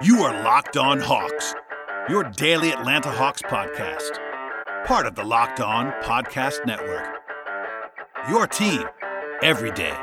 [0.00, 1.56] You are Locked On Hawks,
[2.08, 4.16] your daily Atlanta Hawks podcast,
[4.84, 7.16] part of the Locked On Podcast Network.
[8.28, 8.84] Your team
[9.42, 9.96] every day.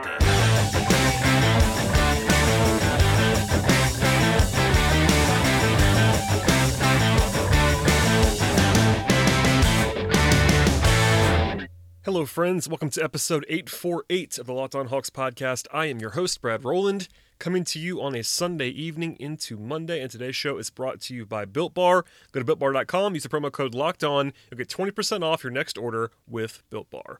[12.03, 12.67] Hello, friends.
[12.67, 15.67] Welcome to episode 848 of the Locked On Hawks podcast.
[15.71, 17.07] I am your host, Brad Rowland,
[17.39, 20.01] coming to you on a Sunday evening into Monday.
[20.01, 22.05] And today's show is brought to you by Built Bar.
[22.31, 24.33] Go to builtbar.com, use the promo code Locked On.
[24.49, 27.19] You'll get 20% off your next order with Built Bar.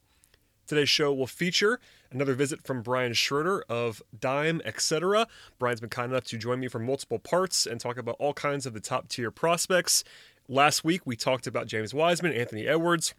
[0.68, 1.80] Today's show will feature
[2.12, 5.28] another visit from Brian Schroeder of Dime, etc.
[5.60, 8.66] Brian's been kind enough to join me for multiple parts and talk about all kinds
[8.66, 10.04] of the top tier prospects.
[10.48, 13.14] Last week, we talked about James Wiseman, Anthony Edwards,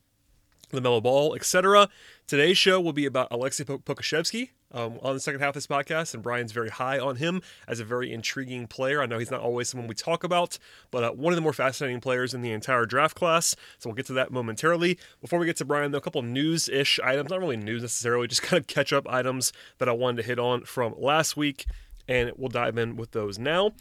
[0.73, 1.89] LaMelo Ball, etc.
[2.27, 6.13] Today's show will be about Alexei Pokusevski um, on the second half of this podcast,
[6.13, 9.01] and Brian's very high on him as a very intriguing player.
[9.01, 10.59] I know he's not always someone we talk about,
[10.91, 13.55] but uh, one of the more fascinating players in the entire draft class.
[13.79, 14.99] So we'll get to that momentarily.
[15.21, 18.43] Before we get to Brian, though, a couple news-ish items, not really news necessarily, just
[18.43, 21.67] kind of catch-up items that I wanted to hit on from last week,
[22.09, 23.73] and we'll dive in with those now.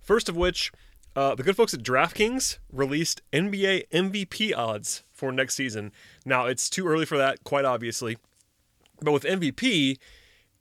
[0.00, 0.70] First of which,
[1.16, 5.92] uh, the good folks at DraftKings released NBA MVP odds for next season.
[6.24, 8.18] Now, it's too early for that, quite obviously.
[9.00, 9.98] But with MVP,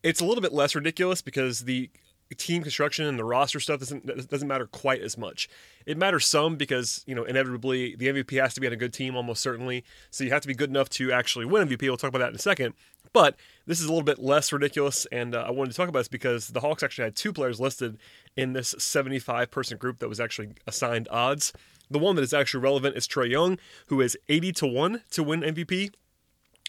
[0.04, 1.90] it's a little bit less ridiculous because the
[2.34, 5.48] team construction and the roster stuff doesn't doesn't matter quite as much.
[5.86, 8.94] It matters some because you know inevitably the MVP has to be on a good
[8.94, 9.84] team almost certainly.
[10.10, 11.82] So you have to be good enough to actually win MVP.
[11.84, 12.74] We'll talk about that in a second.
[13.14, 16.00] But this is a little bit less ridiculous, and uh, I wanted to talk about
[16.00, 17.98] this because the Hawks actually had two players listed
[18.36, 21.54] in this 75 person group that was actually assigned odds.
[21.90, 25.24] The one that is actually relevant is Trae Young, who is 80 to 1 to
[25.24, 25.94] win MVP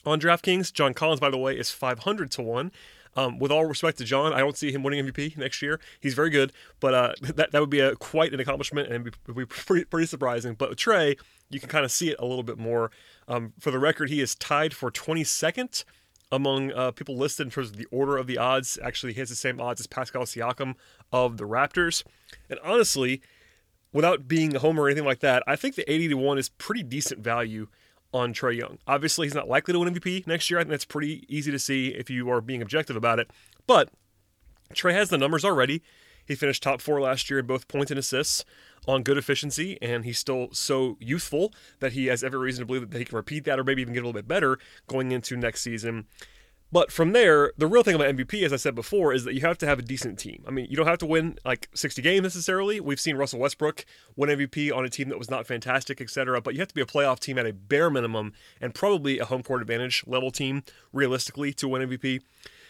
[0.05, 0.73] on DraftKings.
[0.73, 2.70] John Collins, by the way, is 500 to 1.
[3.17, 5.79] Um, with all respect to John, I don't see him winning MVP next year.
[6.01, 9.36] He's very good, but uh, that, that would be a, quite an accomplishment and would
[9.36, 10.55] be pretty, pretty surprising.
[10.55, 12.91] But Trae, you can kind of see it a little bit more.
[13.27, 15.85] Um, for the record, he is tied for 22nd
[16.33, 18.79] among uh, people listed in terms of the order of the odds.
[18.83, 20.74] Actually, he has the same odds as Pascal Siakam
[21.12, 22.02] of the Raptors.
[22.51, 23.23] And honestly,
[23.92, 26.48] without being a homer or anything like that, I think the 80 to 1 is
[26.48, 27.68] pretty decent value
[28.13, 28.79] on Trae Young.
[28.86, 30.58] Obviously, he's not likely to win MVP next year.
[30.58, 33.30] I think that's pretty easy to see if you are being objective about it.
[33.67, 33.90] But
[34.73, 35.83] Trae has the numbers already.
[36.27, 38.45] He finished top four last year in both points and assists
[38.86, 42.90] on good efficiency, and he's still so youthful that he has every reason to believe
[42.90, 45.36] that he can repeat that or maybe even get a little bit better going into
[45.36, 46.07] next season.
[46.74, 49.42] But from there, the real thing about MVP, as I said before, is that you
[49.42, 50.42] have to have a decent team.
[50.45, 52.80] I mean, you don't have to win like 60 games necessarily.
[52.80, 53.84] We've seen Russell Westbrook
[54.17, 56.40] win MVP on a team that was not fantastic, etc.
[56.40, 59.24] But you have to be a playoff team at a bare minimum and probably a
[59.24, 62.23] home court advantage level team, realistically, to win MVP.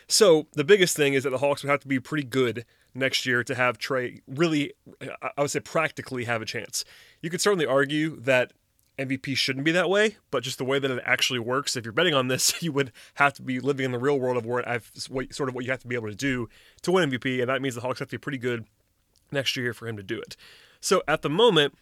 [0.06, 3.26] So the biggest thing is that the Hawks would have to be pretty good next
[3.26, 6.84] year to have Trae really, I would say, practically have a chance.
[7.20, 8.52] You could certainly argue that
[8.98, 11.76] MVP shouldn't be that way, but just the way that it actually works.
[11.76, 14.36] If you're betting on this, you would have to be living in the real world
[14.36, 16.48] of where I've sort of what you have to be able to do
[16.82, 18.66] to win MVP, and that means the Hawks have to be pretty good
[19.32, 20.36] next year for him to do it.
[20.80, 21.76] So at the moment,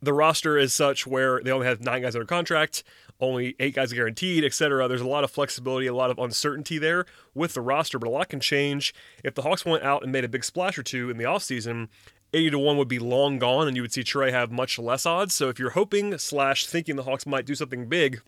[0.00, 2.84] the roster is such where they only have nine guys under contract,
[3.20, 4.86] only eight guys guaranteed, etc.
[4.86, 7.04] There's a lot of flexibility, a lot of uncertainty there
[7.34, 8.94] with the roster, but a lot can change.
[9.24, 11.88] If the Hawks went out and made a big splash or two in the offseason
[12.32, 15.06] 80 to 1 would be long gone and you would see Trae have much less
[15.06, 15.34] odds.
[15.34, 18.20] So if you're hoping slash thinking the Hawks might do something big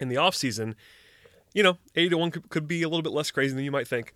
[0.00, 0.74] in the offseason,
[1.52, 3.70] you know, 80 to 1 could, could be a little bit less crazy than you
[3.70, 4.14] might think.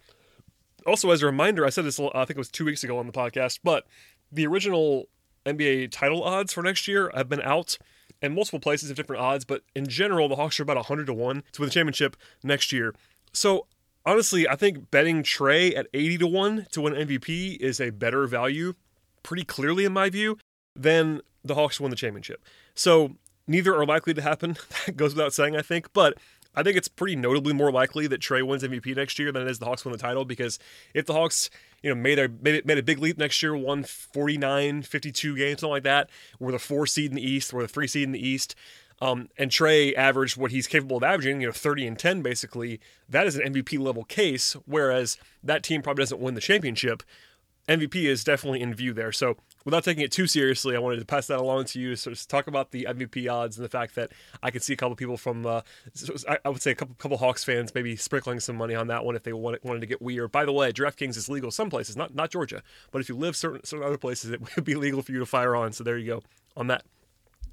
[0.87, 3.07] Also, as a reminder, I said this, I think it was two weeks ago on
[3.07, 3.87] the podcast, but
[4.33, 5.09] the original
[5.47, 7.79] NBA title odds for next year have been out
[8.23, 11.13] and multiple places have different odds, but in general, the Hawks are about 100 to
[11.13, 12.95] 1 to win the championship next year.
[13.33, 13.67] So
[14.07, 18.27] honestly, I think betting Trae at 80 to 1 to win MVP is a better
[18.27, 18.75] value
[19.23, 20.39] pretty clearly, in my view,
[20.77, 22.45] than the Hawks win the championship.
[22.75, 23.17] So
[23.47, 24.57] neither are likely to happen.
[24.87, 25.93] that goes without saying, I think.
[25.93, 26.15] But
[26.55, 29.49] I think it's pretty notably more likely that Trae wins MVP next year than it
[29.49, 30.59] is the Hawks win the title because
[30.93, 31.49] if the Hawks,
[31.83, 35.61] you know, made a made, made a big leap next year, won 49, 52 games,
[35.61, 38.13] something like that, were the four seed in the East, were the three seed in
[38.13, 38.55] the East,
[39.03, 42.79] um, and Trae averaged what he's capable of averaging, you know, 30 and 10 basically,
[43.09, 47.03] that is an MVP level case, whereas that team probably doesn't win the championship.
[47.69, 49.13] MVP is definitely in view there.
[49.13, 51.95] So without taking it too seriously, I wanted to pass that along to you.
[51.95, 54.11] So talk about the MVP odds and the fact that
[54.43, 55.61] I could see a couple people from, uh,
[56.45, 59.15] I would say a couple, couple Hawks fans maybe sprinkling some money on that one
[59.15, 60.33] if they wanted, wanted to get weird.
[60.33, 63.37] By the way, DraftKings is legal some places, not not Georgia, but if you live
[63.37, 65.73] certain certain other places, it would be legal for you to fire on.
[65.73, 66.23] So there you go
[66.57, 66.85] on that.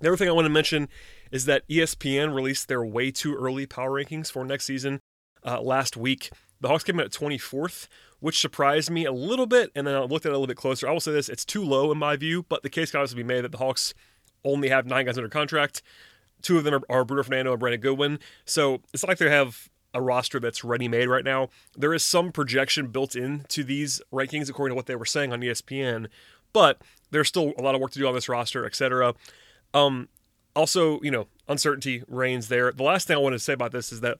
[0.01, 0.87] The other thing I want to mention
[1.29, 5.01] is that ESPN released their way too early power rankings for next season
[5.45, 6.29] uh, last week.
[6.61, 7.87] The Hawks came in at 24th,
[8.19, 9.71] which surprised me a little bit.
[9.75, 10.87] And then I looked at it a little bit closer.
[10.87, 13.15] I will say this: it's too low in my view, but the case can also
[13.15, 13.93] be made that the Hawks
[14.43, 15.81] only have nine guys under contract.
[16.41, 18.19] Two of them are, are Bruno Fernando and Brandon Goodwin.
[18.45, 21.49] So it's not like they have a roster that's ready made right now.
[21.75, 25.41] There is some projection built into these rankings according to what they were saying on
[25.41, 26.07] ESPN,
[26.53, 26.81] but
[27.11, 29.15] there's still a lot of work to do on this roster, etc.
[29.73, 30.09] Um,
[30.55, 32.71] also, you know, uncertainty reigns there.
[32.71, 34.19] The last thing I wanted to say about this is that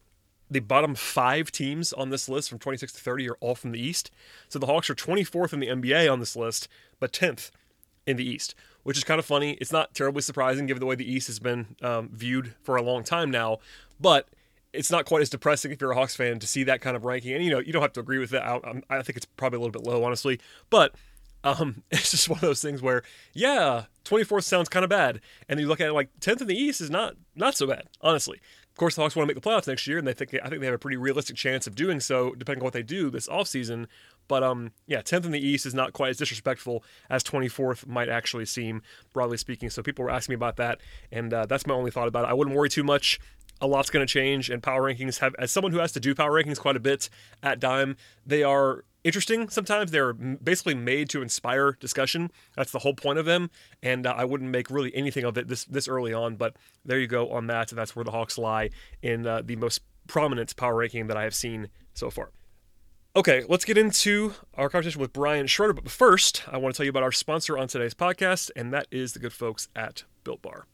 [0.50, 3.80] the bottom five teams on this list from 26 to 30 are all from the
[3.80, 4.12] East.
[4.48, 6.68] So the Hawks are 24th in the NBA on this list,
[7.00, 7.52] but 10th
[8.08, 9.54] in the East, which is kind of funny.
[9.62, 12.82] It's not terribly surprising given the way the East has been um, viewed for a
[12.82, 13.60] long time now,
[14.00, 14.28] but
[14.74, 17.06] it's not quite as depressing if you're a Hawks fan to see that kind of
[17.06, 17.34] ranking.
[17.34, 18.44] And you know, you don't have to agree with that.
[18.44, 20.96] I, I think it's probably a little bit low, honestly, but
[21.44, 23.04] um, it's just one of those things where,
[23.34, 26.56] yeah, 24th sounds kind of bad, and you look at it like 10th in the
[26.56, 28.40] East is not not so bad, honestly.
[28.72, 30.48] Of course, the Hawks want to make the playoffs next year, and they think I
[30.48, 33.10] think they have a pretty realistic chance of doing so, depending on what they do
[33.10, 33.88] this offseason.
[34.30, 38.08] But um, yeah, 10th in the East is not quite as disrespectful as 24th might
[38.08, 38.82] actually seem,
[39.12, 39.70] broadly speaking.
[39.70, 40.80] So people were asking me about that,
[41.12, 42.30] and uh, that's my only thought about it.
[42.30, 43.20] I wouldn't worry too much.
[43.62, 46.16] A lot's going to change, and power rankings have, as someone who has to do
[46.16, 47.10] power rankings quite a bit
[47.44, 49.92] at Dime, they are interesting sometimes.
[49.92, 52.32] They're basically made to inspire discussion.
[52.56, 53.50] That's the whole point of them.
[53.82, 56.36] And uh, I wouldn't make really anything of it this this early on.
[56.36, 56.56] But
[56.86, 57.72] there you go on that.
[57.72, 58.70] And that's where the Hawks lie
[59.02, 62.32] in uh, the most prominent power ranking that I have seen so far.
[63.16, 65.74] Okay, let's get into our conversation with Brian Schroeder.
[65.74, 68.88] But first, I want to tell you about our sponsor on today's podcast, and that
[68.92, 70.68] is the good folks at Built Bar.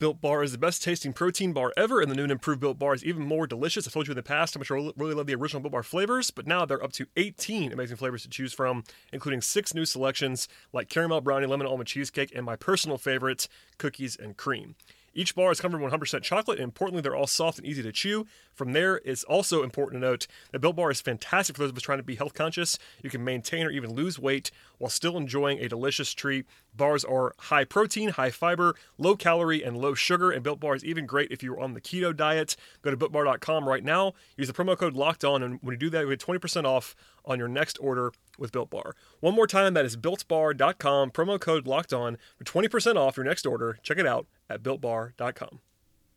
[0.00, 2.78] Built Bar is the best tasting protein bar ever, and the new and improved Built
[2.78, 3.86] Bar is even more delicious.
[3.86, 5.82] I've told you in the past how much I really love the original Built Bar
[5.82, 8.82] flavors, but now they're up to 18 amazing flavors to choose from,
[9.12, 14.16] including six new selections like caramel brownie, lemon almond cheesecake, and my personal favorite, cookies
[14.16, 14.74] and cream.
[15.12, 17.92] Each bar is covered in 100% chocolate, and importantly, they're all soft and easy to
[17.92, 18.26] chew.
[18.54, 21.76] From there, it's also important to note that Built Bar is fantastic for those of
[21.76, 22.78] us trying to be health conscious.
[23.02, 26.46] You can maintain or even lose weight while still enjoying a delicious treat.
[26.74, 30.84] Bars are high protein, high fiber, low calorie, and low sugar, and Built Bar is
[30.84, 32.54] even great if you're on the keto diet.
[32.82, 35.90] Go to BuiltBar.com right now, use the promo code Locked On, and when you do
[35.90, 38.94] that, you get 20% off on your next order with Built Bar.
[39.18, 43.44] One more time, that is BuiltBar.com, promo code Locked On for 20% off your next
[43.44, 43.78] order.
[43.82, 45.60] Check it out at BuiltBar.com.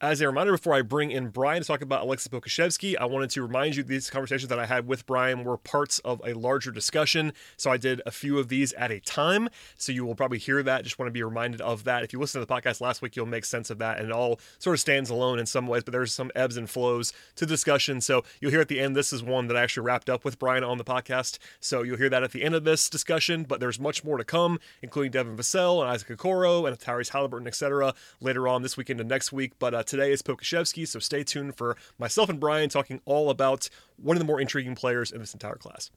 [0.04, 3.30] As a reminder, before I bring in Brian to talk about Alexei Pokusevski, I wanted
[3.30, 6.72] to remind you these conversations that I had with Brian were parts of a larger
[6.72, 7.32] discussion.
[7.56, 9.48] So I did a few of these at a time.
[9.78, 10.84] So you will probably hear that.
[10.84, 12.04] Just want to be reminded of that.
[12.04, 13.98] If you listen to the podcast last week, you'll make sense of that.
[13.98, 16.70] And it all sort of stands alone in some ways, but there's some ebbs and
[16.70, 18.02] flows to discussion.
[18.02, 20.38] So you'll hear at the end, this is one that I actually wrapped up with
[20.38, 21.38] Brian on the podcast.
[21.62, 24.26] So you'll hear that at the end of this discussion, but there's much more to
[24.26, 27.94] come, including Devin Vassell and Isaac Okoro and Tyrese Halliburton, etc.
[28.20, 29.54] later on this weekend and next week.
[29.60, 33.70] But uh, today is Pokusevski so stay tuned for myself and Brian talking all about
[33.98, 35.92] one of the more intriguing players in this entire class.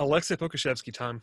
[0.00, 1.22] Alexei Pokusevski time.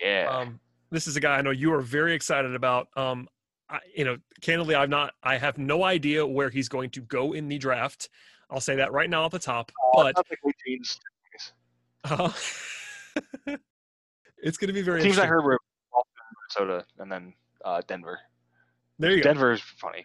[0.00, 0.28] Yeah.
[0.30, 0.60] Um,
[0.90, 2.86] this is a guy I know you are very excited about.
[2.96, 3.28] Um,
[3.68, 5.14] I, you know, candidly, I'm not.
[5.24, 8.10] I have no idea where he's going to go in the draft.
[8.48, 9.72] I'll say that right now at the top.
[9.94, 10.16] Oh, but
[12.04, 12.30] uh,
[14.38, 15.00] it's going to be very.
[15.00, 15.02] Interesting.
[15.02, 15.58] Teams I heard were
[16.56, 17.34] Minnesota and then
[17.64, 18.20] uh, Denver.
[19.00, 19.32] There you Denver go.
[19.34, 20.04] Denver is funny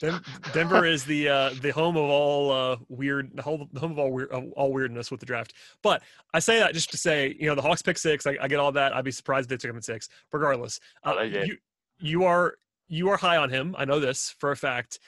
[0.00, 0.22] course.
[0.52, 4.12] Denver is the uh, the home of all uh, weird, the home, home of all
[4.12, 5.54] weird, all weirdness with the draft.
[5.82, 6.02] But
[6.32, 8.26] I say that just to say, you know, the Hawks pick six.
[8.26, 8.94] I, I get all that.
[8.94, 10.08] I'd be surprised if they took him at six.
[10.32, 11.56] Regardless, uh, you
[11.98, 12.56] you are
[12.88, 13.74] you are high on him.
[13.78, 14.98] I know this for a fact.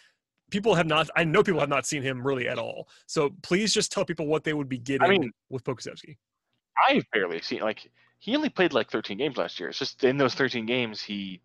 [0.50, 1.08] People have not.
[1.16, 2.88] I know people have not seen him really at all.
[3.06, 6.16] So please just tell people what they would be getting I mean, with Pokusevski.
[6.88, 9.68] I've barely seen like he only played like 13 games last year.
[9.68, 11.40] It's just in those 13 games he,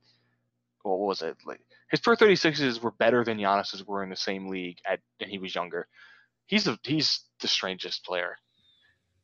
[0.83, 1.61] well, what was it like?
[1.91, 5.37] His per 36s were better than Giannis's were in the same league at and he
[5.37, 5.87] was younger.
[6.47, 8.37] He's the he's the strangest player.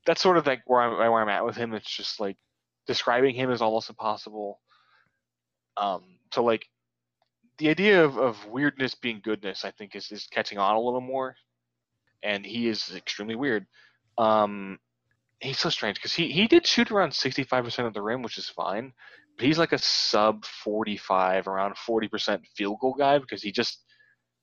[0.05, 1.74] That's sort of like where I'm where I'm at with him.
[1.74, 2.38] It's just like
[2.86, 4.59] describing him is almost impossible.
[5.77, 6.65] Um, so like
[7.57, 11.01] the idea of, of weirdness being goodness, I think, is is catching on a little
[11.01, 11.36] more,
[12.21, 13.65] and he is extremely weird.
[14.17, 14.77] Um,
[15.39, 18.50] he's so strange because he he did shoot around 65% of the rim, which is
[18.50, 18.91] fine,
[19.39, 23.84] he's like a sub 45, around 40% field goal guy because he just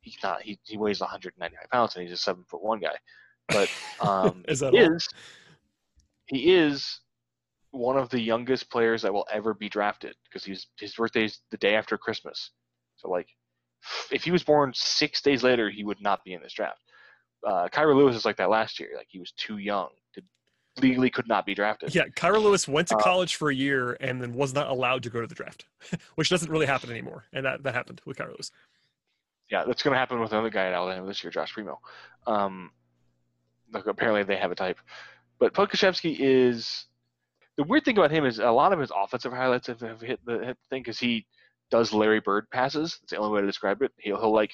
[0.01, 2.97] he's not he, he weighs 195 pounds and he's a seven foot one guy.
[3.49, 3.69] But
[4.01, 5.09] um, is that he is
[6.27, 7.01] he is
[7.71, 11.59] one of the youngest players that will ever be drafted because he's his birthday's the
[11.59, 12.51] day after Christmas.
[12.97, 13.29] So like
[14.11, 16.81] if he was born six days later, he would not be in this draft.
[17.47, 18.91] Uh, Kira Lewis is like that last year.
[18.97, 19.89] Like he was too young
[20.81, 21.95] legally could not be drafted.
[21.95, 25.03] Yeah, Kira Lewis went to uh, college for a year and then was not allowed
[25.05, 25.67] to go to the draft,
[26.17, 27.25] which doesn't really happen anymore.
[27.33, 28.51] And that, that happened with Kira Lewis.
[29.51, 31.81] Yeah, that's going to happen with another guy at Alabama this year, Josh Primo.
[32.27, 32.71] Um,
[33.73, 34.79] like, apparently they have a type.
[35.39, 36.87] But Pokusevski is
[37.57, 40.21] the weird thing about him is a lot of his offensive highlights have, have hit
[40.25, 41.27] the hit thing because he
[41.71, 42.99] does Larry Bird passes.
[43.03, 43.93] It's the only way to describe it.
[43.99, 44.53] He'll he'll like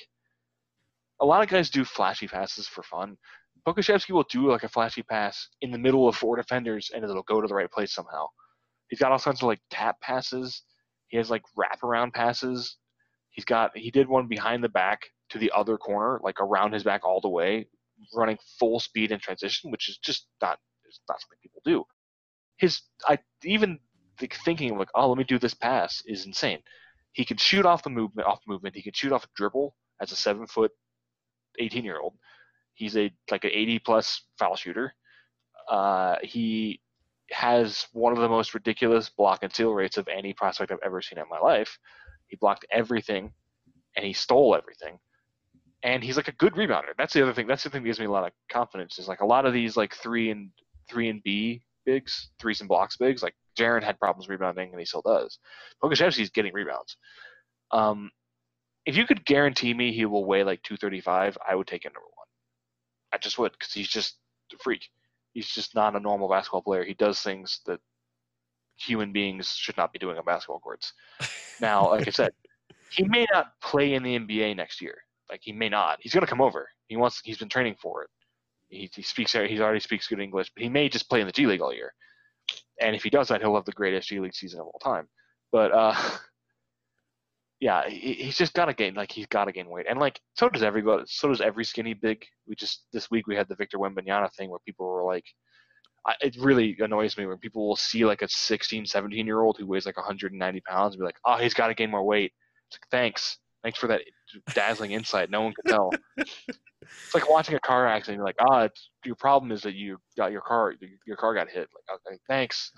[1.21, 3.17] a lot of guys do flashy passes for fun.
[3.67, 7.23] Pokusevski will do like a flashy pass in the middle of four defenders and it'll
[7.23, 8.27] go to the right place somehow.
[8.89, 10.63] He's got all kinds of like tap passes.
[11.09, 12.77] He has like wraparound passes.
[13.31, 16.83] He's got he did one behind the back to the other corner, like around his
[16.83, 17.67] back all the way,
[18.15, 21.85] running full speed in transition, which is just not it's not something people do.
[22.57, 23.79] His I even
[24.19, 26.61] the thinking like, oh, let me do this pass is insane.
[27.13, 28.77] He can shoot off the movement, off movement.
[28.77, 30.73] He can shoot off a dribble as a seven foot,
[31.59, 32.15] eighteen year old.
[32.81, 34.95] He's a like an eighty plus foul shooter.
[35.69, 36.81] Uh, he
[37.31, 41.03] has one of the most ridiculous block and steal rates of any prospect I've ever
[41.03, 41.79] seen in my life.
[42.29, 43.33] He blocked everything,
[43.97, 44.99] and he stole everything.
[45.83, 46.95] And he's like a good rebounder.
[46.97, 47.47] That's the other thing.
[47.47, 48.99] That's the thing that gives me a lot of confidence.
[48.99, 50.51] Is like a lot of these like three and
[50.89, 53.23] three and B bigs, threes and blocks bigs.
[53.23, 55.39] Like Jaren had problems rebounding, and he still does.
[55.85, 56.97] Pokusevski's getting rebounds.
[57.73, 58.11] Um,
[58.87, 62.09] if you could guarantee me he will weigh like 235, I would take him number
[62.17, 62.20] one.
[63.13, 64.17] I just would because he's just
[64.53, 64.89] a freak.
[65.33, 66.85] He's just not a normal basketball player.
[66.85, 67.81] He does things that
[68.77, 70.93] human beings should not be doing on basketball courts.
[71.61, 72.33] Now, like I said,
[72.89, 74.97] he may not play in the NBA next year.
[75.29, 75.99] Like he may not.
[76.01, 76.71] He's gonna come over.
[76.89, 77.21] He wants.
[77.23, 78.11] He's been training for it.
[78.71, 79.33] He, he speaks.
[79.33, 81.75] He already speaks good English, but he may just play in the G League all
[81.75, 81.93] year.
[82.81, 85.07] And if he does that, he'll have the greatest G League season of all time.
[85.53, 85.95] But uh,
[87.61, 88.95] yeah, he, he's just got to gain.
[88.95, 91.05] Like he's got to gain weight, and like so does everybody.
[91.07, 92.25] So does every skinny big.
[92.47, 95.27] We just this week we had the Victor Wembanyama thing where people were like,
[96.07, 99.59] I, it really annoys me when people will see like a 16, 17 year old
[99.59, 102.33] who weighs like 190 pounds and be like, oh, he's got to gain more weight.
[102.69, 103.39] It's like, thanks.
[103.63, 104.01] Thanks for that
[104.55, 105.29] dazzling insight.
[105.29, 105.91] No one can tell.
[106.17, 108.17] it's like watching a car accident.
[108.17, 108.69] You're like, ah, oh,
[109.05, 110.75] your problem is that you got your car,
[111.07, 111.69] your car got hit.
[111.75, 112.73] Like, okay, thanks.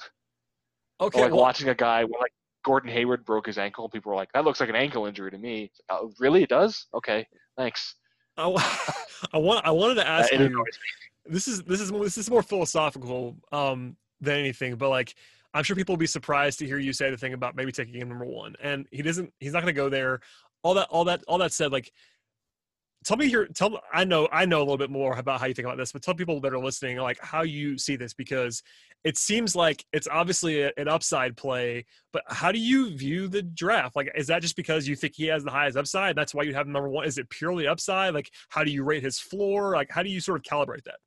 [1.01, 1.21] Okay.
[1.21, 2.33] Or like well, watching a guy like
[2.65, 3.89] Gordon Hayward broke his ankle.
[3.89, 5.71] People were like, that looks like an ankle injury to me.
[5.89, 6.43] oh, really?
[6.43, 6.87] It does?
[6.95, 7.27] Okay,
[7.57, 7.97] thanks.
[8.37, 8.45] I,
[9.33, 9.67] I want.
[9.67, 10.65] I wanted to ask you.
[11.25, 15.15] This is this is this is more philosophical um, than anything, but like
[15.55, 17.95] I'm sure people will be surprised to hear you say the thing about maybe taking
[17.95, 18.55] him number one.
[18.63, 19.33] And he doesn't.
[19.39, 20.21] He's not going to go there.
[20.63, 20.89] All that.
[20.91, 21.23] All that.
[21.29, 21.93] All that said, like
[23.05, 25.55] tell me your tell i know i know a little bit more about how you
[25.55, 28.63] think about this but tell people that are listening like how you see this because
[29.05, 33.43] it seems like it's obviously a, an upside play but how do you view the
[33.43, 33.97] draft?
[33.97, 36.55] Like is that just because you think he has the highest upside that's why you
[36.55, 37.07] have number one?
[37.07, 38.15] Is it purely upside?
[38.15, 39.75] Like how do you rate his floor?
[39.75, 40.99] Like how do you sort of calibrate that?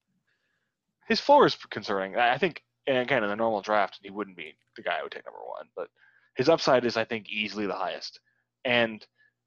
[1.08, 2.16] His floor is concerning.
[2.18, 5.12] I think and again in the normal draft he wouldn't be the guy i would
[5.12, 5.88] take number one but
[6.36, 8.20] his upside is i think easily the highest.
[8.66, 9.06] And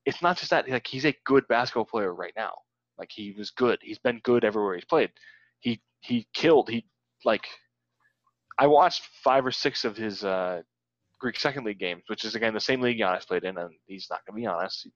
[0.09, 2.53] it's not just that like he's a good basketball player right now.
[2.99, 3.79] Like he was good.
[3.83, 5.11] He's been good everywhere he's played.
[5.61, 6.71] He he killed.
[6.71, 6.87] He
[7.27, 7.47] like
[8.59, 10.62] I watched five or six of his uh,
[11.21, 14.07] Greek second league games, which is again the same league Giannis played in, and he's
[14.11, 14.88] not going to be honest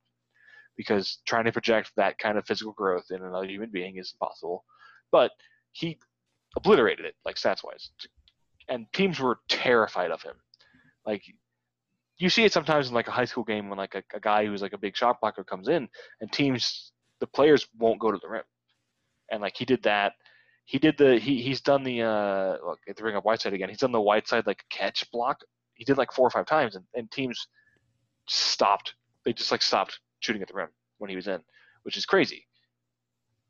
[0.78, 4.64] because trying to project that kind of physical growth in another human being is impossible.
[5.10, 5.30] But
[5.72, 5.98] he
[6.56, 7.90] obliterated it, like stats wise,
[8.70, 10.36] and teams were terrified of him.
[11.04, 11.22] Like
[12.22, 14.46] you see it sometimes in like a high school game when like a, a guy
[14.46, 15.88] who's like a big shot blocker comes in
[16.20, 18.44] and teams the players won't go to the rim.
[19.32, 20.12] And like he did that.
[20.64, 23.68] He did the he he's done the uh look at the ring up Whiteside again.
[23.68, 25.40] He's done the Whiteside like catch block.
[25.74, 27.48] He did like four or five times and, and teams
[28.28, 28.94] stopped.
[29.24, 31.40] They just like stopped shooting at the rim when he was in
[31.82, 32.46] which is crazy.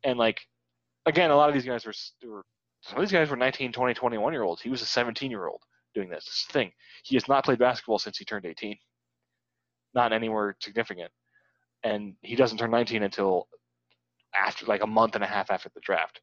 [0.03, 0.41] And like
[1.05, 1.93] again a lot of these guys were,
[2.27, 2.43] were
[2.81, 4.63] some of these guys were 19 20 21 year olds.
[4.63, 5.61] He was a 17 year old
[5.93, 6.25] doing this.
[6.25, 6.71] This thing.
[7.03, 8.75] He has not played basketball since he turned 18.
[9.93, 11.11] Not anywhere significant.
[11.83, 13.47] And he doesn't turn 19 until
[14.35, 16.19] after like a month and a half after the draft.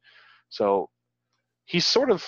[0.49, 0.89] So
[1.65, 2.25] he's sort of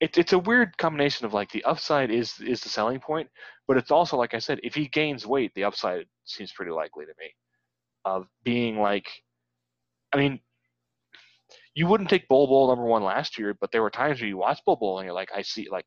[0.00, 3.28] it, it's a weird combination of like the upside is is the selling point,
[3.68, 7.04] but it's also like I said, if he gains weight, the upside seems pretty likely
[7.04, 7.34] to me
[8.06, 9.08] of being like
[10.12, 10.40] I mean,
[11.74, 14.36] you wouldn't take Bol Bol number one last year, but there were times where you
[14.36, 15.86] watch Bol Bol and you're like, I see like,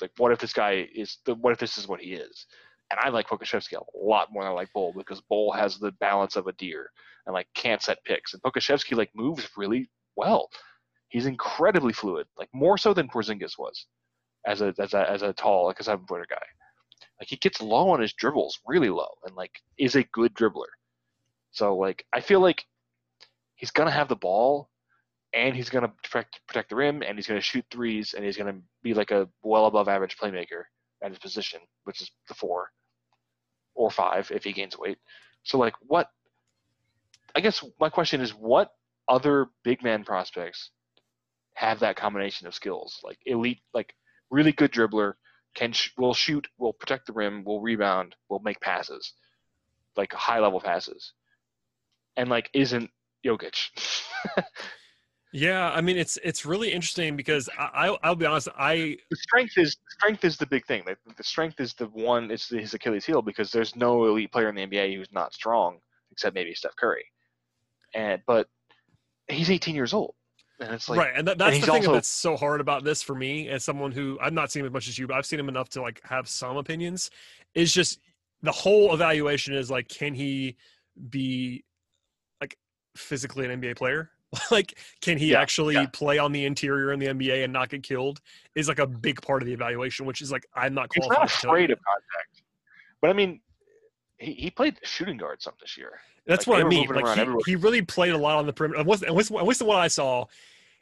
[0.00, 2.46] like what if this guy is the what if this is what he is?
[2.90, 5.92] And I like Pokusevski a lot more than I like Bol because Bol has the
[5.92, 6.90] balance of a deer
[7.26, 10.48] and like can't set picks, and Pokusevski like moves really well.
[11.08, 13.86] He's incredibly fluid, like more so than Porzingis was,
[14.46, 16.36] as a as a as a tall like a seven footer guy.
[17.20, 20.72] Like he gets low on his dribbles, really low, and like is a good dribbler.
[21.50, 22.64] So like I feel like
[23.56, 24.70] he's going to have the ball
[25.34, 28.24] and he's going to protect, protect the rim and he's going to shoot threes and
[28.24, 30.64] he's going to be like a well above average playmaker
[31.02, 32.70] at his position, which is the four
[33.74, 34.98] or five if he gains weight.
[35.42, 36.08] So, like, what?
[37.34, 38.70] I guess my question is what
[39.08, 40.70] other big man prospects
[41.54, 43.94] have that combination of skills, like elite, like
[44.30, 45.14] really good dribbler,
[45.54, 49.12] can sh- will shoot, will protect the rim, will rebound, will make passes,
[49.96, 51.12] like high level passes,
[52.16, 52.90] and like isn't
[53.26, 53.70] Jokic.
[55.32, 59.16] Yeah, I mean it's it's really interesting because I, I will be honest, I the
[59.16, 60.82] strength is strength is the big thing.
[60.86, 62.30] Like, the strength is the one.
[62.30, 65.78] It's his Achilles heel because there's no elite player in the NBA who's not strong
[66.10, 67.04] except maybe Steph Curry.
[67.94, 68.48] And but
[69.28, 70.14] he's 18 years old,
[70.60, 72.84] and it's like right, and that, that's and the thing also- that's so hard about
[72.84, 75.18] this for me as someone who I've not seen him as much as you, but
[75.18, 77.10] I've seen him enough to like have some opinions.
[77.54, 77.98] Is just
[78.42, 80.56] the whole evaluation is like, can he
[81.10, 81.64] be
[82.96, 84.10] physically an NBA player?
[84.50, 85.86] like, can he Yeah, actually yeah.
[85.92, 88.20] play on the interior in the NBA and not get killed?
[88.54, 91.28] Is like a big part of the evaluation, which is like I'm not he's not
[91.28, 91.54] to tell you.
[91.54, 92.42] afraid of contact.
[93.00, 93.40] But I mean,
[94.18, 96.00] he, he played shooting guard some this year.
[96.26, 96.88] That's Like, what I mean.
[96.88, 98.80] Like he, he really played a lot on the perimeter.
[98.80, 100.26] At least, at least, at least what I saw,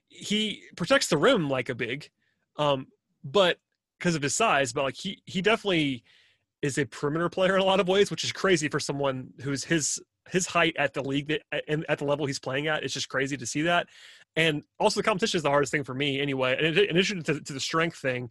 [0.08, 2.08] he protects the rim like a big,
[2.56, 2.86] um,
[3.22, 3.58] but
[3.98, 4.72] because of his size.
[4.72, 6.02] But like he he definitely
[6.62, 9.64] is a perimeter player in a lot of ways, which is crazy for someone who's
[9.64, 12.82] his his height at the league that and at the level he's playing at.
[12.82, 13.86] It's just crazy to see that.
[14.36, 16.56] And also the competition is the hardest thing for me anyway.
[16.58, 18.30] And in addition to, to the strength thing,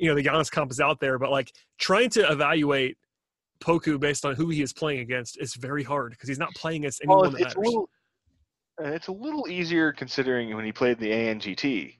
[0.00, 2.96] you know, the Giannis comp is out there, but like trying to evaluate
[3.62, 6.82] Poku based on who he is playing against is very hard because he's not playing
[6.82, 7.72] against anyone Well, that it's, it's a matters.
[7.72, 7.88] little
[8.82, 11.94] uh, it's a little easier considering when he played the ANGT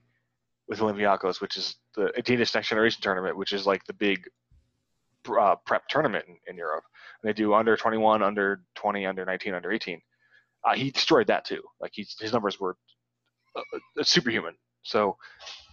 [0.67, 4.27] with Olympiacos, which is the Adidas Next Generation tournament, which is like the big
[5.39, 6.83] uh, prep tournament in, in Europe.
[7.23, 10.01] And they do under 21, under 20, under 19, under 18.
[10.65, 11.61] Uh, he destroyed that too.
[11.81, 12.77] Like he's, his numbers were
[13.55, 13.61] uh,
[13.99, 14.55] uh, superhuman.
[14.83, 15.17] So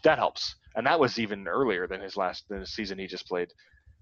[0.04, 0.54] that helps.
[0.76, 3.48] And that was even earlier than his last than his season he just played.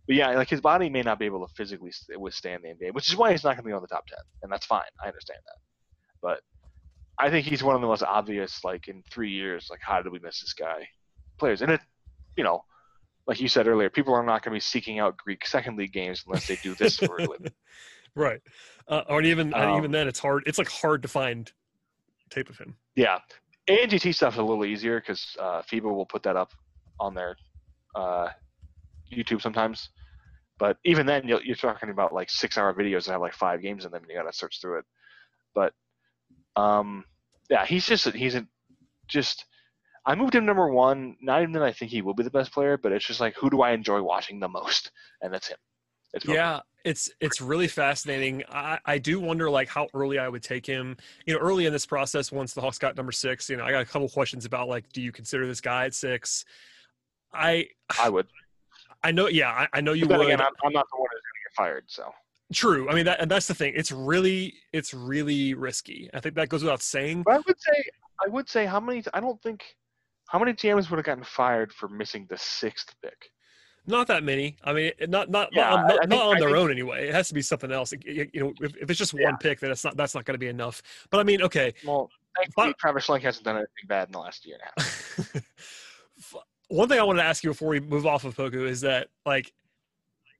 [0.06, 3.08] But yeah, like his body may not be able to physically withstand the NBA, which
[3.08, 4.18] is why he's not going to be on the top 10.
[4.42, 4.82] And that's fine.
[5.02, 5.56] I understand that.
[6.22, 6.40] But
[7.18, 10.12] I think he's one of the most obvious, like in three years, like how did
[10.12, 10.88] we miss this guy?
[11.38, 11.62] Players.
[11.62, 11.80] And it,
[12.36, 12.64] you know,
[13.28, 15.92] like you said earlier, people are not going to be seeking out Greek second league
[15.92, 17.52] games unless they do this for a living.
[18.16, 18.40] right.
[18.88, 20.44] Uh, or even and even Um, then, it's hard.
[20.46, 21.52] It's like hard to find
[22.30, 22.74] tape of him.
[22.96, 23.18] Yeah,
[23.68, 26.52] ANGT stuff's a little easier because uh, FIBA will put that up
[26.98, 27.36] on their
[27.94, 28.28] uh,
[29.12, 29.90] YouTube sometimes.
[30.58, 33.84] But even then, you're, you're talking about like six-hour videos that have like five games
[33.84, 34.84] in them, and you got to search through it.
[35.54, 35.74] But
[36.56, 37.04] um,
[37.50, 38.46] yeah, he's just he's a,
[39.06, 39.44] just.
[40.06, 41.16] I moved him number one.
[41.20, 43.34] Not even that I think he will be the best player, but it's just like
[43.36, 44.90] who do I enjoy watching the most,
[45.22, 45.58] and that's him.
[46.14, 48.42] It's Yeah, it's it's really fascinating.
[48.50, 50.96] I, I do wonder like how early I would take him.
[51.26, 53.70] You know, early in this process, once the Hawks got number six, you know, I
[53.72, 56.44] got a couple questions about like, do you consider this guy at six?
[57.32, 58.26] I I would.
[59.04, 60.26] I know, yeah, I, I know you But would.
[60.26, 62.12] again, I'm, I'm not the one who's going to get fired, so.
[62.52, 62.88] True.
[62.88, 63.74] I mean, that and that's the thing.
[63.76, 66.08] It's really it's really risky.
[66.14, 67.22] I think that goes without saying.
[67.24, 67.84] But I would say,
[68.24, 69.04] I would say, how many?
[69.12, 69.62] I don't think,
[70.28, 73.30] how many GMs would have gotten fired for missing the sixth pick?
[73.86, 74.56] Not that many.
[74.64, 76.58] I mean, not not Yeah, not, on- I- I not, think- not on their think-
[76.58, 77.08] own anyway.
[77.08, 77.92] It has to be something else.
[78.04, 79.24] You know, if, if it's just Yeah.
[79.30, 80.82] one pick, then it's not that's not going to be enough.
[81.10, 81.72] But I mean, okay.
[81.84, 85.42] Well, thankfully, Travis Schlenk hasn't done anything bad in the last year and a half.
[86.68, 89.08] one thing I wanted to ask you before we move off of Poku is that
[89.24, 89.52] like,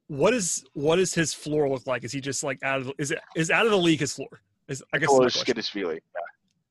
[0.09, 2.05] what is what does his floor look like?
[2.05, 4.13] Is he just like out of the, is it is out of the league his
[4.13, 4.43] floor?
[4.69, 6.01] Is I guess Well, just get his feeling.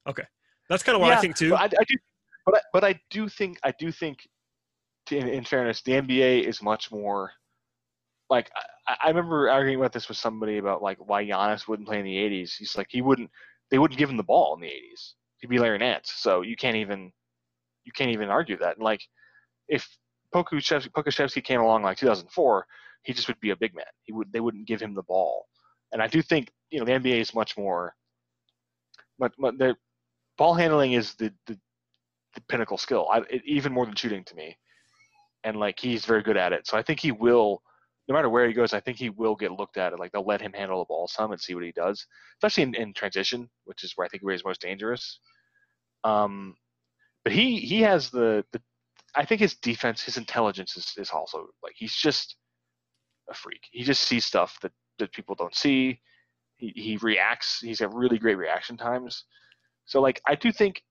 [0.06, 0.28] question.
[0.70, 1.56] that's kind of what I think too.
[1.56, 1.96] I, I do,
[2.48, 4.26] but I, but I do think I do think,
[5.12, 7.34] in, in fairness, the NBA is much more.
[8.30, 8.50] Like
[8.88, 12.06] I, I remember arguing about this with somebody about like why Giannis wouldn't play in
[12.06, 12.54] the '80s.
[12.58, 13.30] He's like he wouldn't.
[13.70, 15.14] They wouldn't give him the ball in the '80s.
[15.40, 16.14] He'd be Larry Nance.
[16.16, 17.12] So you can't even,
[17.84, 18.78] you can't even argue that.
[18.78, 19.02] And like,
[19.68, 19.86] if
[20.34, 22.66] Pokusevski came along like 2004,
[23.04, 23.86] he just would be a big man.
[24.04, 24.32] He would.
[24.32, 25.48] They wouldn't give him the ball.
[25.92, 27.94] And I do think you know the NBA is much more.
[29.20, 29.76] But but the
[30.38, 31.60] ball handling is the the,
[32.42, 33.08] pinnacle skill.
[33.12, 34.58] I, it, even more than shooting to me.
[35.44, 36.68] And like he's very good at it.
[36.68, 37.62] So I think he will.
[38.08, 39.92] No matter where he goes, I think he will get looked at.
[39.92, 40.00] It.
[40.00, 42.06] Like they'll let him handle the ball some and see what he does,
[42.38, 45.20] especially in, in transition, which is where I think where he's most dangerous.
[46.06, 46.56] Um,
[47.24, 48.62] but he he has the, the
[49.16, 52.38] I think his defense, his intelligence is, is also like he's just
[53.30, 53.68] a freak.
[53.72, 56.00] He just sees stuff that, that people don't see.
[56.56, 57.60] He he reacts.
[57.60, 59.26] He's got really great reaction times.
[59.86, 60.82] So like I do think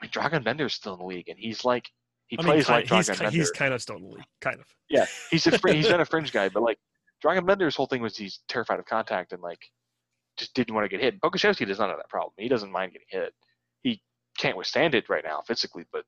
[0.00, 1.88] I mean Dragan Bender's still in the league and he's like
[2.28, 3.38] he I plays kind, like he's Dragan ki- Bender.
[3.38, 4.66] he's kind of still in the league, kind of.
[4.90, 6.78] Yeah, he's a fr- he's been a fringe guy, but like
[7.24, 9.60] Dragan Bender's whole thing was he's terrified of contact and like
[10.38, 11.20] just didn't want to get hit.
[11.20, 12.32] Pokusevski does not have that problem.
[12.36, 13.32] He doesn't mind getting hit.
[13.82, 14.00] He
[14.38, 16.04] can't withstand it right now physically, but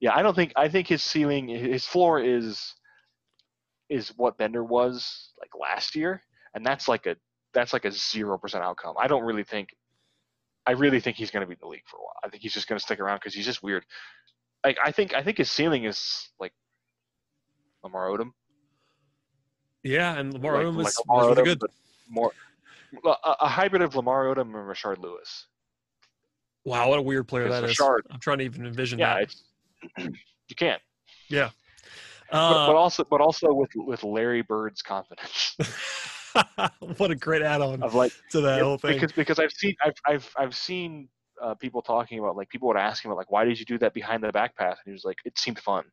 [0.00, 2.74] yeah, I don't think I think his ceiling, his floor is
[3.88, 6.22] is what Bender was like last year,
[6.54, 7.14] and that's like a
[7.54, 8.96] that's like a zero percent outcome.
[8.98, 9.68] I don't really think
[10.66, 12.14] I really think he's going to be in the league for a while.
[12.24, 13.84] I think he's just going to stick around because he's just weird.
[14.64, 16.52] Like I think I think his ceiling is like
[17.82, 18.30] Lamar Odom.
[19.82, 21.70] Yeah, and Lamar like, Odom like was, Lamar really Odom, good.
[22.08, 22.32] more
[23.04, 25.46] a, a hybrid of Lamar Odom and Rashard Lewis.
[26.64, 27.80] Wow, what a weird player that is.
[27.80, 29.24] I'm trying to even envision Yeah,
[29.96, 30.12] that.
[30.48, 30.80] you can't.
[31.28, 31.50] Yeah.
[32.30, 35.56] But, Uh, but also but also with with Larry Bird's confidence
[36.96, 38.94] what a great add-on of like to that Yeah, whole thing.
[38.94, 41.08] because because I've seen I've I've I've seen
[41.42, 43.78] uh, people talking about like people would ask him about like why did you do
[43.78, 45.84] that behind the back pass and he was like it seemed fun.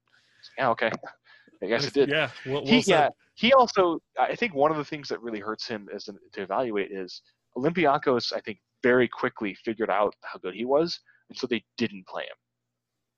[0.57, 0.91] yeah, okay.
[1.63, 2.09] I guess it did.
[2.09, 5.39] Yeah, well, well he, yeah, he also I think one of the things that really
[5.39, 7.21] hurts him as an, to evaluate is
[7.57, 8.33] Olympiacos.
[8.33, 10.99] I think very quickly figured out how good he was,
[11.29, 12.37] and so they didn't play him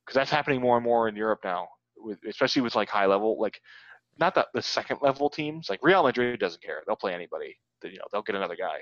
[0.05, 3.39] because that's happening more and more in Europe now, with especially with like high level
[3.39, 3.59] like
[4.21, 7.89] not that the second level teams like Real Madrid doesn't care they'll play anybody They-
[7.89, 8.77] you know they'll get another guy,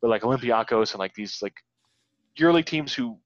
[0.00, 1.54] but like Olympiacos and like these like
[2.38, 3.18] EuroLeague teams who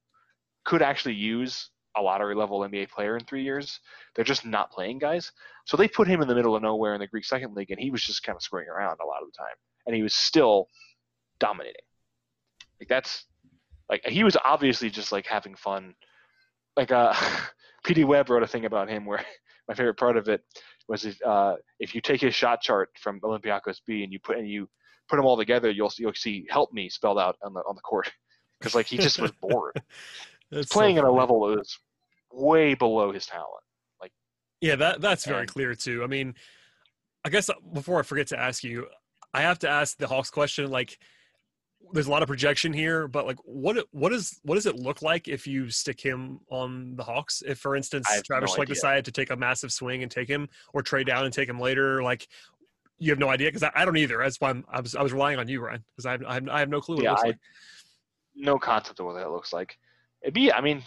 [0.65, 3.79] could actually use a lottery level NBA player in three years,
[4.15, 5.31] they're just not playing guys.
[5.65, 7.79] So they put him in the middle of nowhere in the Greek second league, and
[7.79, 10.15] he was just kind of screwing around a lot of the time, and he was
[10.15, 10.67] still
[11.39, 11.81] dominating.
[12.79, 13.25] Like that's
[13.89, 15.93] like he was obviously just like having fun.
[16.77, 17.13] Like uh,
[17.85, 19.23] PD Webb wrote a thing about him where
[19.71, 20.41] my favorite part of it
[20.89, 24.37] was if uh, if you take his shot chart from Olympiacos B and you put
[24.37, 24.67] and you
[25.07, 27.81] put them all together, you'll you'll see "help me" spelled out on the on the
[27.81, 28.11] court
[28.59, 29.81] because like he just was bored
[30.51, 31.79] That's so playing at a level that was
[32.33, 33.63] way below his talent.
[34.01, 34.11] Like,
[34.59, 36.03] yeah, that that's very And- clear too.
[36.03, 36.35] I mean,
[37.23, 38.87] I guess uh, before I forget to ask you,
[39.33, 40.69] I have to ask the Hawks question.
[40.69, 40.97] Like,
[41.93, 45.01] there's a lot of projection here, but like, what what is what does it look
[45.01, 47.43] like if you stick him on the Hawks?
[47.45, 50.29] If, for instance, have no Travis Schlenk decided to take a massive swing and take
[50.29, 52.27] him, or trade down and take him later, like.
[53.03, 54.19] You have no idea because I, I don't either.
[54.19, 56.33] That's why I'm, I was I was relying on you, Ryan, because I have, I
[56.35, 57.37] have I have no clue what it Yeah, looks I- like.
[58.35, 59.75] No concept of what that looks like.
[60.21, 60.83] It'd be, I mean,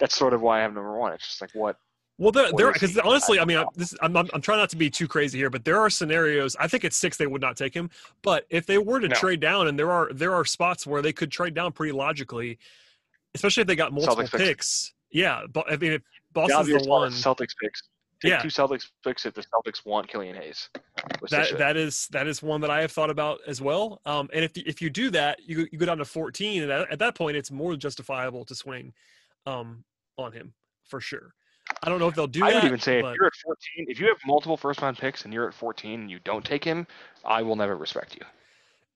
[0.00, 1.12] that's sort of why I have number one.
[1.12, 1.76] It's just like what
[2.22, 4.76] Well, there, there, because honestly, I mean, I, this, I'm, I'm, I'm trying not to
[4.76, 6.54] be too crazy here, but there are scenarios.
[6.54, 7.90] I think at six they would not take him,
[8.22, 9.16] but if they were to No.
[9.16, 12.60] trade down, and there are there are spots where they could trade down pretty logically,
[13.34, 14.94] especially if they got multiple Celtics picks.
[15.10, 17.82] Yeah, but I mean, if the Boston's obvious the one Celtics picks.
[18.20, 18.38] Take Yeah.
[18.38, 20.68] two Celtics picks if the Celtics want Killian Hayes.
[21.30, 24.00] That that is that is one that I have thought about as well.
[24.06, 26.92] Um, and if if you do that, you you go down to 14, and at,
[26.92, 28.94] at that point, it's more justifiable to swing,
[29.44, 29.82] um,
[30.16, 30.54] on him
[30.84, 31.34] for sure.
[31.82, 32.56] I don't know if they'll do I that.
[32.62, 35.24] would even say but- if you're at 14, if you have multiple first round picks
[35.24, 36.86] and you're at 14 and you don't take him,
[37.24, 38.22] I will never respect you.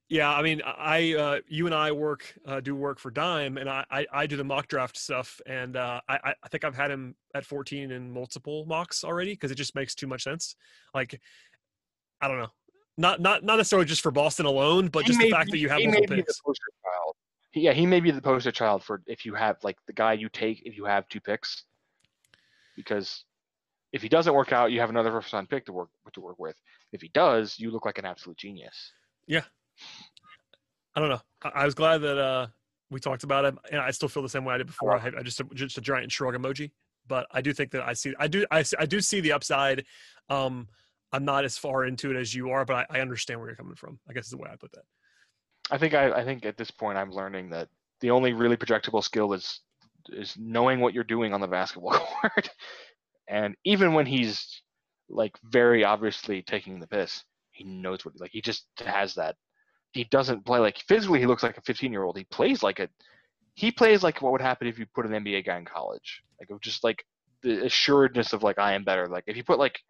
[0.09, 3.69] Yeah, I mean, I, uh, you and I work, uh, do work for Dime, and
[3.69, 6.93] I, I, I do the mock draft stuff, and uh, I, I- think I've had
[6.93, 10.55] him at 14 in multiple mocks already because it just makes too much sense.
[10.95, 11.21] Like,
[12.21, 12.51] I don't know,
[12.97, 15.59] not not not necessarily just for Boston alone, but He just the fact be- that
[15.59, 16.41] you have multiple picks.
[16.41, 17.15] poster child.
[17.51, 20.13] He- Yeah, he may be the poster child for if you have like the guy
[20.13, 21.65] you take if you have two picks,
[22.77, 23.25] because
[23.93, 26.39] if he doesn't work out, you have another first round pick to work to work
[26.39, 26.57] with.
[26.93, 28.93] If he does, you look like an absolute genius.
[29.27, 29.43] Yeah,
[30.95, 31.21] I don't know.
[31.43, 32.47] I, I was glad that uh,
[32.91, 34.97] we talked about him, and I still feel the same way I did before.
[34.97, 36.71] I, I just just a giant shrug emoji,
[37.07, 39.85] but I do think that I see, I do, I, I do see the upside.
[40.29, 40.69] Um,
[41.13, 43.57] I'm not as far into it as you are, but I, I understand where you're
[43.57, 43.99] coming from.
[44.09, 44.85] I guess is the way I put that.
[45.71, 47.69] I think I, I think at this point I'm learning that
[48.01, 49.61] the only really projectable skill is
[50.11, 51.91] is knowing what you're doing on the basketball
[52.21, 52.51] court.
[53.29, 54.63] and even when he's
[55.09, 59.37] like very obviously taking the piss, he knows what like he just has that.
[59.93, 62.19] He doesn't play like physically he looks like a 15 year old.
[62.19, 62.89] He plays like a
[63.55, 66.23] he plays like what would happen if you put an NBA guy in college.
[66.39, 67.05] Like just like
[67.43, 69.07] the assuredness of like I am better.
[69.09, 69.81] Like if you put like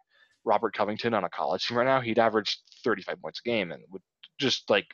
[0.45, 3.83] Robert Covington on a college team right now, he'd average 35 points a game and
[3.91, 4.01] would
[4.39, 4.85] just like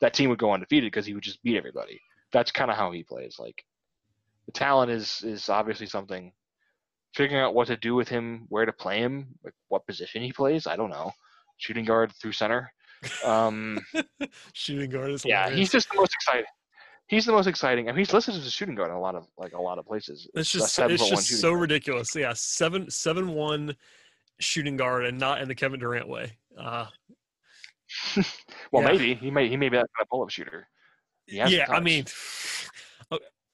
[0.00, 2.00] that team would go undefeated because he would just beat everybody.
[2.32, 3.36] That's kind of how he plays.
[3.38, 3.62] Like
[4.46, 6.32] the talent is is obviously something.
[7.14, 10.32] Figuring out what to do with him, where to play him, like what position he
[10.32, 11.12] plays, I don't know.
[11.58, 12.72] Shooting guard through center.
[13.24, 13.78] Um,
[14.52, 15.58] Shooting guard is yeah, hilarious.
[15.58, 16.46] he's just the most exciting.
[17.06, 17.88] He's the most exciting.
[17.88, 19.78] I mean, he's listed as a shooting guard in a lot of like a lot
[19.78, 20.28] of places.
[20.34, 21.60] It's just it's just so guard.
[21.60, 22.08] ridiculous.
[22.16, 23.76] Yeah, seven seven one
[24.40, 26.32] shooting guard and not in the Kevin Durant way.
[26.58, 26.86] Uh,
[28.72, 28.92] Well, yeah.
[28.92, 30.66] maybe he may he may be that kind of pull-up shooter.
[31.26, 32.04] Yeah, I mean,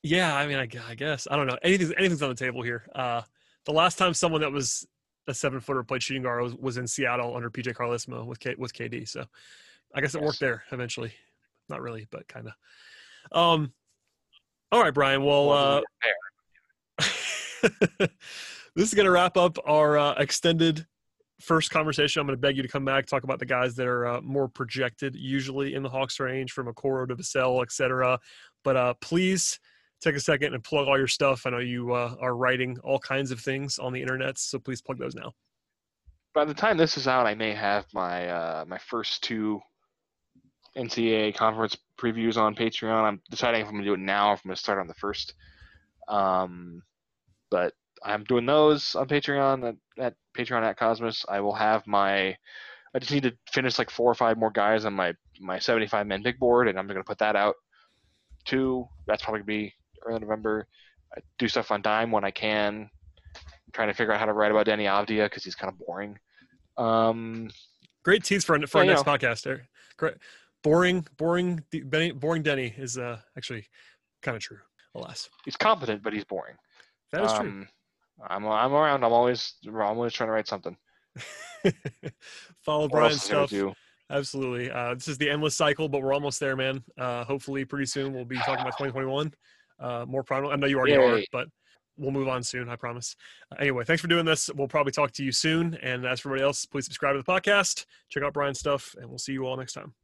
[0.03, 1.59] yeah, I mean, I, I guess I don't know.
[1.63, 2.85] Anything's anything's on the table here.
[2.95, 3.23] Uh,
[3.67, 4.87] the last time someone that was
[5.27, 8.55] a seven footer played shooting guard was, was in Seattle under PJ Carlesimo with K,
[8.57, 9.09] with KD.
[9.09, 9.25] So
[9.95, 10.27] I guess it Yes.
[10.27, 11.13] worked there eventually.
[11.69, 13.39] Not really, but kind of.
[13.39, 13.73] Um.
[14.73, 15.25] All right, Brian.
[15.25, 15.81] Well, uh,
[17.01, 18.09] this
[18.77, 20.87] is going to wrap up our uh, extended
[21.41, 23.87] first conversation, I'm going to beg you to come back talk about the guys that
[23.87, 28.21] are uh, more projected, usually in the Hawks range, from Okoro to Vassell, cetera.
[28.63, 29.59] But uh, please
[30.01, 31.47] take a second and plug all your stuff.
[31.47, 34.81] I know you uh, are writing all kinds of things on the internet, so please
[34.81, 35.33] plug those now.
[36.35, 39.61] By the time this is out, I may have my uh, my first two
[40.77, 43.03] NCAA conference previews on Patreon.
[43.03, 44.79] I'm deciding if I'm going to do it now or if I'm going to start
[44.79, 45.35] on the first.
[46.09, 46.83] Um,
[47.51, 47.73] but
[48.05, 51.25] I'm doing those on Patreon at, at Patreon at Cosmos.
[51.29, 52.37] I will have my.
[52.93, 56.07] I just need to finish like four or five more guys on my my 75
[56.07, 57.57] men big board, and I'm going to put that out
[58.45, 58.87] too.
[59.07, 60.67] That's probably going to be early November.
[61.17, 62.89] I do stuff on Dime when I can.
[63.35, 65.79] I'm trying to figure out how to write about Deni Avdija because he's kind of
[65.79, 66.19] boring.
[66.77, 67.51] Um,
[68.05, 69.43] Great tease for, for Yeah, our next podcast.
[69.43, 70.15] There, great,
[70.63, 72.43] boring, boring, Benny, boring.
[72.43, 73.67] Denny is uh, actually
[74.23, 74.59] kind of true.
[74.95, 76.57] Alas, he's competent, but he's boring.
[77.13, 77.69] that is um,
[78.29, 79.05] I'm I'm around.
[79.05, 80.77] I'm always I'm always trying to write something.
[82.65, 83.53] Follow Brian's stuff.
[84.11, 84.71] Absolutely.
[84.71, 86.83] Uh, this is the endless cycle, but we're almost there, man.
[86.99, 89.33] Uh, hopefully, pretty soon we'll be talking about 2021.
[89.81, 90.47] Uh, more prime.
[90.47, 91.49] I know you already are, but
[91.97, 92.69] we'll move on soon.
[92.69, 93.17] I promise.
[93.53, 94.51] Uh, anyway, thanks for doing this.
[94.55, 95.75] We'll probably talk to you soon.
[95.83, 99.09] And as for everybody else, please subscribe to the podcast, check out Brian's stuff, and
[99.09, 99.95] we'll see you all next time.